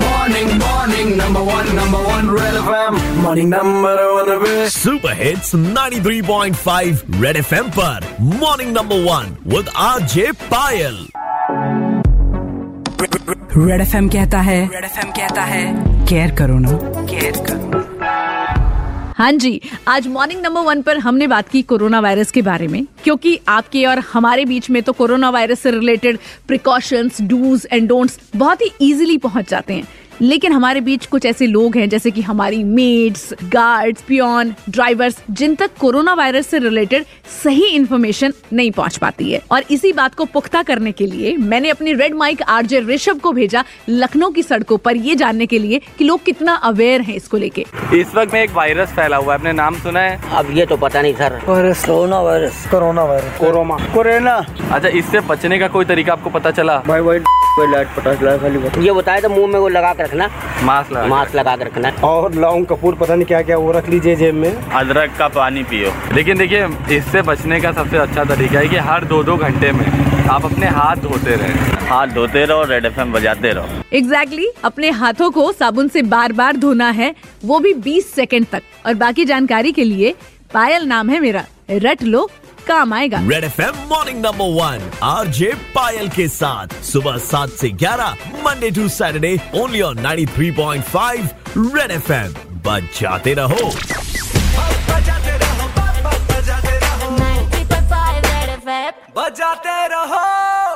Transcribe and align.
Morning, 0.00 0.48
morning, 0.56 1.16
number 1.16 1.42
one, 1.42 1.66
number 1.74 1.98
one, 1.98 2.30
Red 2.30 2.54
FM. 2.54 3.22
Morning, 3.22 3.48
number 3.50 3.94
one, 4.16 4.28
Red. 4.42 4.68
Super 4.72 5.14
hits 5.22 5.54
93.5 5.54 7.02
red 7.22 7.36
FM 7.36 7.70
पर 7.78 8.06
morning 8.42 8.72
number 8.76 9.02
one 9.08 9.36
with 9.54 9.68
RJ 9.86 10.30
Payal 10.52 10.96
red 13.56 13.80
F 13.80 13.96
कहता 14.12 14.40
है 14.50 14.60
red 14.74 14.84
F 14.84 15.04
कहता 15.16 15.42
है 15.52 15.64
care 16.08 16.34
करो 16.40 16.58
ना 16.66 16.78
care 17.10 17.44
करो 17.50 17.77
हाँ 19.18 19.30
जी, 19.32 19.60
आज 19.88 20.06
मॉर्निंग 20.06 20.40
नंबर 20.42 20.60
वन 20.60 20.82
पर 20.82 20.98
हमने 20.98 21.26
बात 21.26 21.48
की 21.48 21.62
कोरोना 21.62 22.00
वायरस 22.00 22.30
के 22.30 22.42
बारे 22.42 22.66
में, 22.68 22.84
क्योंकि 23.04 23.38
आपके 23.48 23.84
और 23.86 23.98
हमारे 24.12 24.44
बीच 24.44 24.68
में 24.70 24.82
तो 24.82 24.92
कोरोना 24.92 25.30
वायरस 25.30 25.60
से 25.60 25.70
related 25.70 26.18
precautions 26.48 27.20
dos 27.22 27.66
and 27.72 27.88
don'ts 27.88 28.18
बहुत 28.36 28.62
ही 28.62 28.70
इजीली 28.80 29.16
पहुँच 29.18 29.48
जाते 29.50 29.74
हैं। 29.74 29.88
लेकिन 30.22 30.52
हमारे 30.52 30.80
बीच 30.80 31.06
कुछ 31.06 31.24
ऐसे 31.26 31.46
लोग 31.46 31.76
हैं 31.76 31.88
जैसे 31.88 32.10
कि 32.10 32.22
हमारी 32.22 32.62
मेड्स 32.64 33.32
गार्ड्स 33.44 34.02
पियोन 34.02 34.54
ड्राइवर्स 34.70 35.18
जिन 35.30 35.54
तक 35.54 35.70
कोरोना 35.80 36.14
वायरस 36.14 36.46
से 36.46 36.58
रिलेटेड 36.58 37.04
सही 37.44 37.66
इन्फॉर्मेशन 37.66 38.32
नहीं 38.52 38.70
पहुँच 38.70 38.96
पाती 38.96 39.30
है। 39.32 39.40
और 39.50 39.64
इसी 39.70 39.92
बात 39.92 40.14
को 40.14 40.24
पुख्ता 40.24 40.62
करने 40.62 40.92
के 40.92 41.06
लिए 41.06 41.36
मैंने 41.36 41.70
अपनी 41.70 41.92
रेड 41.92 42.14
माइक 42.14 42.42
आरजे 42.42 42.80
ऋषभ 42.80 43.20
को 43.20 43.32
भेजा 43.32 43.64
लखनऊ 43.88 44.30
की 44.30 44.42
सड़कों 44.42 44.78
पर 44.78 44.96
ये 44.96 45.14
जानने 45.14 45.46
के 45.46 45.58
लिए 45.58 45.80
कि 45.98 46.04
लोग 46.04 46.24
कितना 46.24 46.54
अवेयर 46.64 47.00
हैं 47.00 47.14
इसको 47.14 47.36
लेके। 47.36 47.64
इस 47.94 48.14
वक्त 48.14 48.34
में 48.34 48.42
एक 48.42 48.50
वायरस 48.54 48.92
फैला 48.92 49.16
हुआ 49.16 49.32
है 49.32 49.38
आपने 49.38 49.52
नाम 49.52 49.78
सुना 49.78 50.00
है? 50.00 50.20
अब 50.32 50.50
ये 50.58 50.66
तो 50.66 50.76
पता 50.76 51.02
नहीं 51.02 51.14
sir. 51.14 51.40
Virus 51.48 51.84
corona 51.86 52.20
virus 52.20 52.66
corona 52.70 53.04
virus 53.04 53.38
corona 53.38 53.76
corona. 53.94 54.34
अच्छा 54.72 54.88
इससे 54.88 55.20
बचने 55.28 55.58
का 55.58 55.68
कोई 55.68 55.84
तरीका 55.84 56.12
आपको 56.12 56.30
पता 56.30 56.50
चला? 56.50 56.76
भाई 56.86 57.00
भाई 57.00 57.18
लाइट 57.60 57.88
पता 57.96 58.14
चला 58.14 58.36
खाली 58.38 58.84
ये 58.86 58.92
बताया 58.92 59.20
तो 59.20 59.28
मुँह 59.28 59.46
में 59.52 59.58
वो 59.60 59.68
लगा 59.68 59.92
के 59.92 60.02
रखना। 60.08 60.28
मास्क 60.64 60.92
लगा 60.92 61.06
मास्क 61.06 61.34
लगा 61.34 61.56
के 61.56 61.64
रखना। 61.64 61.90
और 62.04 62.34
लौंग 62.34 62.66
कपूर 62.66 62.94
पता 62.94 63.14
नहीं 63.14 63.26
क्या 63.26 63.40
क्या 63.42 63.56
वो 63.56 63.72
रख 63.72 63.88
लीजिए 63.88 64.16
जेब 64.16 64.34
में। 64.34 64.52
अदरक 64.52 65.16
का 65.18 65.28
पानी 65.28 65.62
पियो। 65.62 65.92
लेकिन 66.14 66.38
देखिए 66.38 66.96
इससे 66.96 67.22
बचने 67.22 67.60
का 67.60 67.72
सबसे 67.72 67.96
अच्छा 67.96 68.24
तरीका 68.24 68.58
है 68.58 68.68
कि 68.68 68.76
हर 68.88 69.04
दो 69.04 69.22
दो 69.22 69.36
घंटे 69.36 69.72
में 69.72 69.86
आप 70.30 70.44
अपने 70.44 70.66
हाथ 70.68 70.96
धोते 70.96 71.36
रहे। 71.36 71.86
हाथ 71.86 72.06
धोते 72.06 72.44
रहो 72.44 72.62
रेड 72.62 72.84
एफएम 72.84 73.12
बजाते 73.12 73.50
रहो। 73.50 73.82
एग्जैक्टली 73.92 74.42
exactly, 74.42 74.64
अपने 74.64 74.90
हाथों 74.90 75.30
को 75.30 75.50
साबुन 75.52 75.88
से 75.88 76.02
बार 76.02 76.32
बार 76.32 76.56
धोना 76.56 76.90
है 76.90 77.14
वो 77.44 77.58
भी 77.58 77.72
20 77.74 78.12
सेकंड 78.14 78.46
तक। 78.46 78.62
और 78.86 78.94
बाकी 78.94 79.24
जानकारी 79.24 79.72
के 79.72 79.84
लिए 79.84 80.14
पायल 80.54 80.86
नाम 80.86 81.10
है 81.10 81.20
मेरा 81.20 81.44
रट 81.70 82.02
लो 82.02 82.28
काम 82.68 82.92
आएगा। 82.94 83.20
Red 83.28 83.44
F 83.44 83.60
M 83.62 83.74
morning 83.88 84.18
number 84.24 84.52
one 84.54 84.90
R 85.02 85.26
J 85.38 85.52
Payal 85.74 86.08
के 86.08 86.28
साथ। 86.28 86.82
सुबह 86.84 87.16
सात 87.26 87.50
से 87.50 87.68
ग्यारह 87.82 88.10
Monday 88.44 88.70
to 88.70 88.88
Saturday 88.88 89.38
only 89.54 89.80
on 89.80 89.98
93.5 89.98 91.34
red 91.76 91.90
F 91.90 92.12
M 92.12 92.34
बजाते 92.66 93.34
रहो। 93.34 93.70
बजाते 99.16 99.86
रहो। 99.88 100.67